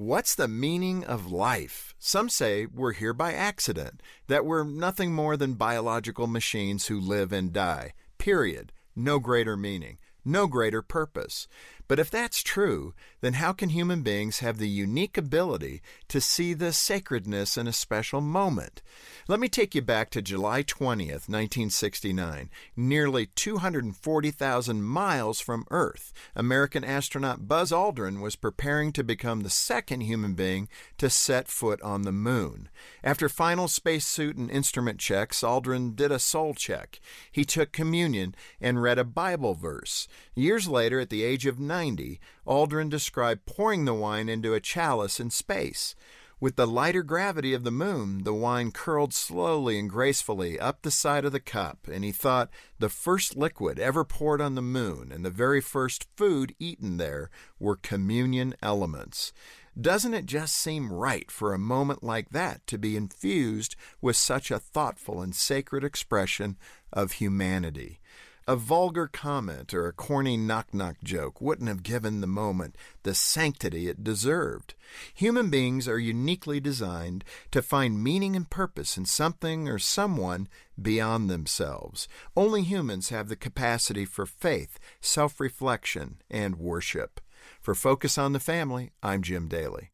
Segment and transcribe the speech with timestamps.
[0.00, 1.96] What's the meaning of life?
[1.98, 7.32] Some say we're here by accident, that we're nothing more than biological machines who live
[7.32, 7.94] and die.
[8.16, 8.72] Period.
[8.94, 9.98] No greater meaning,
[10.28, 11.48] no greater purpose.
[11.88, 12.92] But if that's true,
[13.22, 17.72] then how can human beings have the unique ability to see the sacredness in a
[17.72, 18.82] special moment?
[19.26, 26.12] Let me take you back to July 20th, 1969, nearly 240,000 miles from Earth.
[26.36, 31.80] American astronaut Buzz Aldrin was preparing to become the second human being to set foot
[31.80, 32.68] on the moon.
[33.02, 37.00] After final spacesuit and instrument checks, Aldrin did a soul check.
[37.32, 40.06] He took communion and read a Bible verse.
[40.34, 44.60] Years later, at the age of 90, 90, Aldrin described pouring the wine into a
[44.60, 45.94] chalice in space.
[46.40, 50.90] With the lighter gravity of the moon, the wine curled slowly and gracefully up the
[50.90, 55.10] side of the cup, and he thought the first liquid ever poured on the moon
[55.10, 59.32] and the very first food eaten there were communion elements.
[59.80, 64.50] Doesn't it just seem right for a moment like that to be infused with such
[64.50, 66.56] a thoughtful and sacred expression
[66.92, 68.00] of humanity?
[68.48, 73.14] A vulgar comment or a corny knock knock joke wouldn't have given the moment the
[73.14, 74.72] sanctity it deserved.
[75.12, 80.48] Human beings are uniquely designed to find meaning and purpose in something or someone
[80.80, 82.08] beyond themselves.
[82.34, 87.20] Only humans have the capacity for faith, self reflection, and worship.
[87.60, 89.90] For Focus on the Family, I'm Jim Daly.